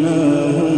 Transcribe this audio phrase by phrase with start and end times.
[0.00, 0.69] فأنجيناه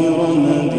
[0.00, 0.69] غير مدينين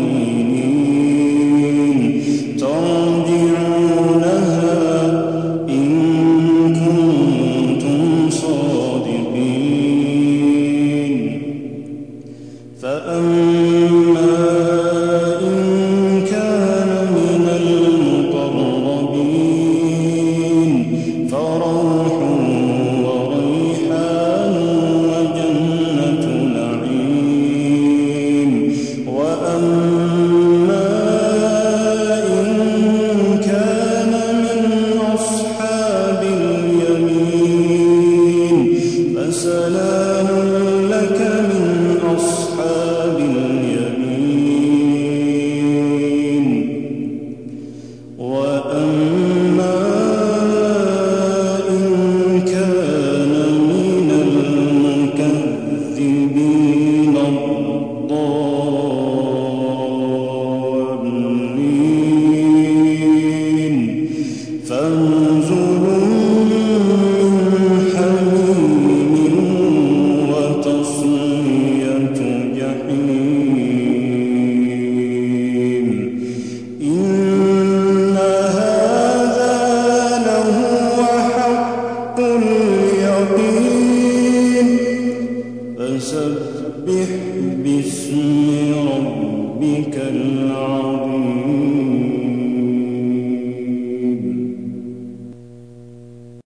[48.21, 48.80] وأما